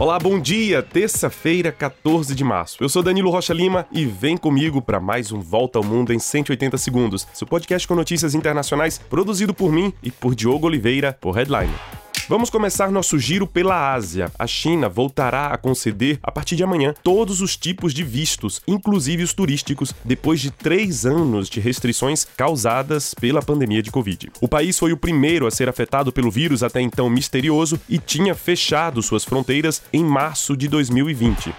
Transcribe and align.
Olá, 0.00 0.16
bom 0.16 0.38
dia! 0.38 0.80
Terça-feira, 0.80 1.72
14 1.72 2.32
de 2.32 2.44
março. 2.44 2.76
Eu 2.80 2.88
sou 2.88 3.02
Danilo 3.02 3.32
Rocha 3.32 3.52
Lima 3.52 3.84
e 3.90 4.04
vem 4.04 4.36
comigo 4.36 4.80
para 4.80 5.00
mais 5.00 5.32
um 5.32 5.40
Volta 5.40 5.76
ao 5.76 5.84
Mundo 5.84 6.12
em 6.12 6.20
180 6.20 6.78
segundos, 6.78 7.26
seu 7.34 7.48
podcast 7.48 7.88
com 7.88 7.96
notícias 7.96 8.32
internacionais 8.32 8.96
produzido 8.96 9.52
por 9.52 9.72
mim 9.72 9.92
e 10.00 10.12
por 10.12 10.36
Diogo 10.36 10.68
Oliveira, 10.68 11.18
por 11.20 11.34
Headline. 11.34 11.74
Vamos 12.28 12.50
começar 12.50 12.90
nosso 12.90 13.18
giro 13.18 13.46
pela 13.46 13.94
Ásia. 13.94 14.30
A 14.38 14.46
China 14.46 14.86
voltará 14.86 15.46
a 15.46 15.56
conceder, 15.56 16.18
a 16.22 16.30
partir 16.30 16.56
de 16.56 16.62
amanhã, 16.62 16.92
todos 17.02 17.40
os 17.40 17.56
tipos 17.56 17.94
de 17.94 18.04
vistos, 18.04 18.60
inclusive 18.68 19.22
os 19.22 19.32
turísticos, 19.32 19.94
depois 20.04 20.38
de 20.38 20.50
três 20.50 21.06
anos 21.06 21.48
de 21.48 21.58
restrições 21.58 22.26
causadas 22.36 23.14
pela 23.14 23.40
pandemia 23.40 23.82
de 23.82 23.90
Covid. 23.90 24.30
O 24.42 24.46
país 24.46 24.78
foi 24.78 24.92
o 24.92 24.96
primeiro 24.98 25.46
a 25.46 25.50
ser 25.50 25.70
afetado 25.70 26.12
pelo 26.12 26.30
vírus 26.30 26.62
até 26.62 26.82
então 26.82 27.08
misterioso 27.08 27.80
e 27.88 27.96
tinha 27.96 28.34
fechado 28.34 29.02
suas 29.02 29.24
fronteiras 29.24 29.82
em 29.90 30.04
março 30.04 30.54
de 30.54 30.68
2020. 30.68 31.54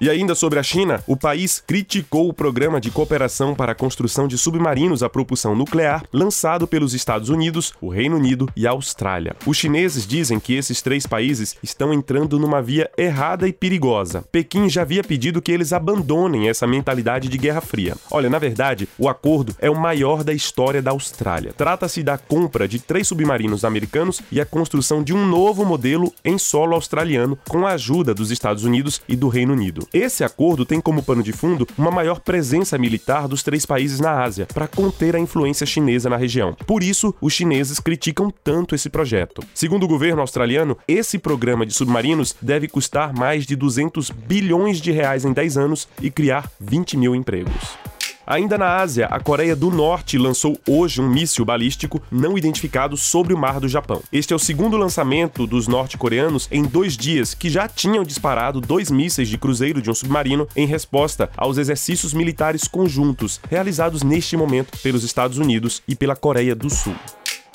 E 0.00 0.10
ainda 0.10 0.34
sobre 0.34 0.58
a 0.58 0.62
China, 0.62 1.02
o 1.06 1.16
país 1.16 1.62
criticou 1.64 2.28
o 2.28 2.32
programa 2.32 2.80
de 2.80 2.90
cooperação 2.90 3.54
para 3.54 3.72
a 3.72 3.74
construção 3.74 4.26
de 4.26 4.36
submarinos 4.36 5.02
a 5.02 5.08
propulsão 5.08 5.54
nuclear 5.54 6.02
lançado 6.12 6.66
pelos 6.66 6.94
Estados 6.94 7.28
Unidos, 7.28 7.72
o 7.80 7.88
Reino 7.88 8.16
Unido 8.16 8.48
e 8.56 8.66
a 8.66 8.70
Austrália. 8.70 9.36
Os 9.46 9.56
chineses 9.56 10.06
dizem 10.06 10.40
que 10.40 10.54
esses 10.54 10.82
três 10.82 11.06
países 11.06 11.56
estão 11.62 11.92
entrando 11.92 12.38
numa 12.38 12.60
via 12.60 12.90
errada 12.98 13.46
e 13.46 13.52
perigosa. 13.52 14.24
Pequim 14.32 14.68
já 14.68 14.82
havia 14.82 15.04
pedido 15.04 15.40
que 15.40 15.52
eles 15.52 15.72
abandonem 15.72 16.48
essa 16.48 16.66
mentalidade 16.66 17.28
de 17.28 17.38
Guerra 17.38 17.60
Fria. 17.60 17.96
Olha, 18.10 18.28
na 18.28 18.38
verdade, 18.38 18.88
o 18.98 19.08
acordo 19.08 19.54
é 19.60 19.70
o 19.70 19.78
maior 19.78 20.24
da 20.24 20.32
história 20.32 20.82
da 20.82 20.90
Austrália. 20.90 21.52
Trata-se 21.52 22.02
da 22.02 22.18
compra 22.18 22.66
de 22.66 22.80
três 22.80 23.06
submarinos 23.06 23.64
americanos 23.64 24.20
e 24.30 24.40
a 24.40 24.46
construção 24.46 25.04
de 25.04 25.14
um 25.14 25.24
novo 25.24 25.64
modelo 25.64 26.12
em 26.24 26.36
solo 26.36 26.74
australiano 26.74 27.38
com 27.48 27.66
a 27.66 27.72
ajuda 27.72 28.12
dos 28.12 28.30
Estados 28.30 28.64
Unidos 28.64 29.00
e 29.08 29.14
do 29.14 29.28
Reino 29.28 29.52
Unido. 29.52 29.83
Esse 29.92 30.24
acordo 30.24 30.64
tem 30.64 30.80
como 30.80 31.02
pano 31.02 31.22
de 31.22 31.32
fundo 31.32 31.66
uma 31.76 31.90
maior 31.90 32.20
presença 32.20 32.78
militar 32.78 33.28
dos 33.28 33.42
três 33.42 33.66
países 33.66 34.00
na 34.00 34.22
Ásia, 34.22 34.46
para 34.52 34.68
conter 34.68 35.16
a 35.16 35.18
influência 35.18 35.66
chinesa 35.66 36.08
na 36.08 36.16
região. 36.16 36.54
Por 36.66 36.82
isso, 36.82 37.14
os 37.20 37.32
chineses 37.32 37.80
criticam 37.80 38.32
tanto 38.42 38.74
esse 38.74 38.88
projeto. 38.88 39.42
Segundo 39.54 39.84
o 39.84 39.88
governo 39.88 40.20
australiano, 40.20 40.76
esse 40.86 41.18
programa 41.18 41.66
de 41.66 41.74
submarinos 41.74 42.34
deve 42.40 42.68
custar 42.68 43.14
mais 43.14 43.46
de 43.46 43.56
200 43.56 44.10
bilhões 44.10 44.80
de 44.80 44.92
reais 44.92 45.24
em 45.24 45.32
10 45.32 45.56
anos 45.56 45.88
e 46.00 46.10
criar 46.10 46.50
20 46.60 46.96
mil 46.96 47.14
empregos. 47.14 47.93
Ainda 48.26 48.56
na 48.56 48.76
Ásia, 48.76 49.06
a 49.06 49.20
Coreia 49.20 49.54
do 49.54 49.70
Norte 49.70 50.16
lançou 50.16 50.58
hoje 50.66 51.00
um 51.00 51.08
míssil 51.08 51.44
balístico 51.44 52.02
não 52.10 52.38
identificado 52.38 52.96
sobre 52.96 53.34
o 53.34 53.38
mar 53.38 53.60
do 53.60 53.68
Japão. 53.68 54.02
Este 54.10 54.32
é 54.32 54.36
o 54.36 54.38
segundo 54.38 54.78
lançamento 54.78 55.46
dos 55.46 55.68
norte-coreanos 55.68 56.48
em 56.50 56.62
dois 56.62 56.96
dias 56.96 57.34
que 57.34 57.50
já 57.50 57.68
tinham 57.68 58.02
disparado 58.02 58.62
dois 58.62 58.90
mísseis 58.90 59.28
de 59.28 59.36
cruzeiro 59.36 59.82
de 59.82 59.90
um 59.90 59.94
submarino 59.94 60.48
em 60.56 60.66
resposta 60.66 61.28
aos 61.36 61.58
exercícios 61.58 62.14
militares 62.14 62.66
conjuntos 62.66 63.40
realizados 63.50 64.02
neste 64.02 64.38
momento 64.38 64.78
pelos 64.78 65.04
Estados 65.04 65.36
Unidos 65.36 65.82
e 65.86 65.94
pela 65.94 66.16
Coreia 66.16 66.54
do 66.54 66.70
Sul. 66.70 66.94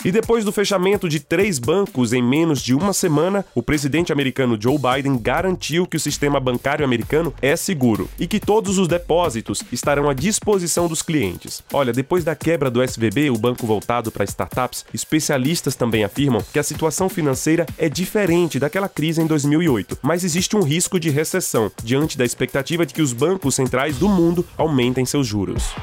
E 0.04 0.14
depois 0.14 0.46
do 0.46 0.52
fechamento 0.52 1.10
de 1.10 1.20
três 1.20 1.60
bancos 1.60 2.14
em 2.14 2.24
menos 2.24 2.62
de 2.62 2.74
uma 2.74 2.94
semana, 2.94 3.46
o 3.54 3.62
presidente 3.62 4.14
americano 4.14 4.58
Joe 4.60 4.78
Biden 4.78 5.18
garantiu 5.18 5.86
que 5.86 5.98
o 5.98 6.00
sistema 6.00 6.40
bancário 6.40 6.86
americano 6.86 7.34
é 7.42 7.54
seguro 7.58 8.10
e 8.18 8.26
que 8.26 8.40
todos 8.40 8.78
os 8.78 8.88
depósitos 8.88 9.62
estarão 9.74 10.10
à 10.10 10.14
disposição 10.14 10.88
dos 10.88 11.02
clientes. 11.02 11.62
Olha, 11.74 11.92
depois 11.92 12.24
da 12.24 12.34
quebra 12.34 12.72
do 12.72 12.82
SVB, 12.82 13.30
o 13.30 13.38
banco 13.38 13.68
voltado 13.68 14.10
para 14.10 14.24
startups, 14.24 14.86
especialistas 14.94 15.76
também 15.76 16.06
afirmam 16.06 16.42
que 16.54 16.60
a 16.60 16.64
situação 16.64 17.10
financeira 17.10 17.66
é 17.78 17.90
diferente 17.90 18.58
daquela 18.58 18.88
crise 18.88 19.22
em 19.22 19.28
2008, 19.28 19.98
mas 20.02 20.24
existe 20.24 20.56
um 20.56 20.62
risco 20.62 20.98
de 20.98 21.10
recessão 21.10 21.70
diante 21.84 22.18
da 22.18 22.24
expectativa 22.24 22.86
de 22.86 22.94
que 22.94 23.02
os 23.02 23.12
bancos 23.12 23.56
centrais 23.56 23.98
do 23.98 24.08
mundo 24.08 24.46
aumentem 24.58 25.06
seus 25.06 25.28
juros. 25.28 25.74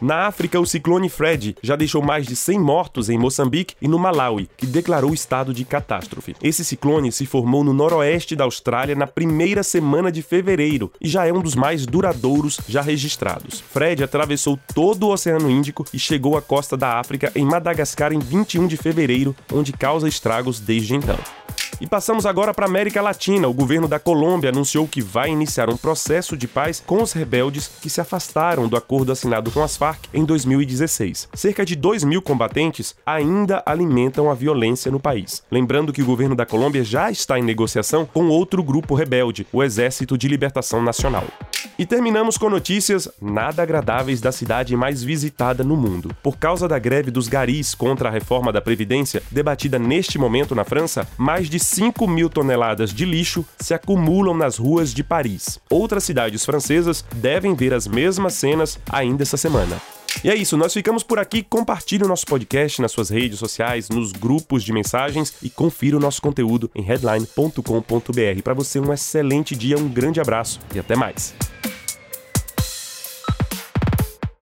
Na 0.00 0.26
África, 0.26 0.60
o 0.60 0.66
ciclone 0.66 1.08
Fred 1.08 1.56
já 1.60 1.74
deixou 1.74 2.00
mais 2.00 2.26
de 2.26 2.36
100 2.36 2.60
mortos 2.60 3.10
em 3.10 3.18
Moçambique 3.18 3.74
e 3.82 3.88
no 3.88 3.98
Malawi, 3.98 4.48
que 4.56 4.66
declarou 4.66 5.12
estado 5.12 5.52
de 5.52 5.64
catástrofe. 5.64 6.36
Esse 6.42 6.64
ciclone 6.64 7.10
se 7.10 7.26
formou 7.26 7.64
no 7.64 7.72
noroeste 7.72 8.36
da 8.36 8.44
Austrália 8.44 8.94
na 8.94 9.06
primeira 9.08 9.62
semana 9.62 10.12
de 10.12 10.22
fevereiro 10.22 10.92
e 11.00 11.08
já 11.08 11.26
é 11.26 11.32
um 11.32 11.40
dos 11.40 11.56
mais 11.56 11.84
duradouros 11.84 12.60
já 12.68 12.80
registrados. 12.80 13.60
Fred 13.60 14.04
atravessou 14.04 14.58
todo 14.72 15.08
o 15.08 15.12
Oceano 15.12 15.50
Índico 15.50 15.84
e 15.92 15.98
chegou 15.98 16.36
à 16.36 16.42
costa 16.42 16.76
da 16.76 17.00
África 17.00 17.32
em 17.34 17.44
Madagascar 17.44 18.12
em 18.12 18.20
21 18.20 18.68
de 18.68 18.76
fevereiro, 18.76 19.34
onde 19.52 19.72
causa 19.72 20.08
estragos 20.08 20.60
desde 20.60 20.94
então. 20.94 21.18
E 21.80 21.86
passamos 21.86 22.26
agora 22.26 22.52
para 22.52 22.66
a 22.66 22.68
América 22.68 23.00
Latina. 23.00 23.46
O 23.46 23.54
governo 23.54 23.86
da 23.86 24.00
Colômbia 24.00 24.50
anunciou 24.50 24.88
que 24.88 25.00
vai 25.00 25.30
iniciar 25.30 25.70
um 25.70 25.76
processo 25.76 26.36
de 26.36 26.48
paz 26.48 26.82
com 26.84 27.00
os 27.02 27.12
rebeldes 27.12 27.70
que 27.80 27.88
se 27.88 28.00
afastaram 28.00 28.66
do 28.66 28.76
acordo 28.76 29.12
assinado 29.12 29.50
com 29.52 29.62
as 29.62 29.76
Farc 29.76 30.06
em 30.12 30.24
2016. 30.24 31.28
Cerca 31.34 31.64
de 31.64 31.76
2 31.76 32.02
mil 32.02 32.20
combatentes 32.20 32.96
ainda 33.06 33.62
alimentam 33.64 34.28
a 34.28 34.34
violência 34.34 34.90
no 34.90 34.98
país. 34.98 35.44
Lembrando 35.50 35.92
que 35.92 36.02
o 36.02 36.06
governo 36.06 36.34
da 36.34 36.44
Colômbia 36.44 36.82
já 36.82 37.12
está 37.12 37.38
em 37.38 37.44
negociação 37.44 38.04
com 38.04 38.28
outro 38.28 38.60
grupo 38.62 38.96
rebelde, 38.96 39.46
o 39.52 39.62
Exército 39.62 40.18
de 40.18 40.26
Libertação 40.26 40.82
Nacional. 40.82 41.24
E 41.78 41.86
terminamos 41.86 42.36
com 42.36 42.50
notícias 42.50 43.08
nada 43.22 43.62
agradáveis 43.62 44.20
da 44.20 44.32
cidade 44.32 44.76
mais 44.76 45.02
visitada 45.02 45.62
no 45.62 45.76
mundo. 45.76 46.10
Por 46.22 46.36
causa 46.36 46.66
da 46.66 46.78
greve 46.78 47.10
dos 47.10 47.28
garis 47.28 47.72
contra 47.72 48.08
a 48.08 48.12
reforma 48.12 48.52
da 48.52 48.60
Previdência, 48.60 49.22
debatida 49.30 49.78
neste 49.78 50.18
momento 50.18 50.56
na 50.56 50.64
França, 50.64 51.06
mais 51.16 51.48
de 51.48 51.67
5 51.68 52.08
mil 52.08 52.30
toneladas 52.30 52.92
de 52.92 53.04
lixo 53.04 53.44
se 53.58 53.74
acumulam 53.74 54.34
nas 54.34 54.56
ruas 54.56 54.92
de 54.92 55.04
Paris. 55.04 55.60
Outras 55.68 56.02
cidades 56.04 56.44
francesas 56.44 57.04
devem 57.16 57.54
ver 57.54 57.74
as 57.74 57.86
mesmas 57.86 58.34
cenas 58.34 58.78
ainda 58.90 59.22
essa 59.22 59.36
semana. 59.36 59.80
E 60.24 60.30
é 60.30 60.34
isso, 60.34 60.56
nós 60.56 60.72
ficamos 60.72 61.02
por 61.02 61.18
aqui. 61.18 61.42
Compartilhe 61.42 62.04
o 62.04 62.08
nosso 62.08 62.26
podcast 62.26 62.80
nas 62.80 62.90
suas 62.90 63.10
redes 63.10 63.38
sociais, 63.38 63.90
nos 63.90 64.12
grupos 64.12 64.64
de 64.64 64.72
mensagens 64.72 65.34
e 65.42 65.50
confira 65.50 65.96
o 65.96 66.00
nosso 66.00 66.22
conteúdo 66.22 66.70
em 66.74 66.82
headline.com.br. 66.82 68.42
Para 68.42 68.54
você, 68.54 68.80
um 68.80 68.92
excelente 68.92 69.54
dia, 69.54 69.76
um 69.76 69.88
grande 69.88 70.20
abraço 70.20 70.58
e 70.74 70.78
até 70.78 70.96
mais. 70.96 71.34